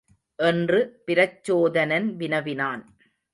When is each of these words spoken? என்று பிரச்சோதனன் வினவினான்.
என்று 0.39 0.79
பிரச்சோதனன் 1.07 2.15
வினவினான். 2.15 2.83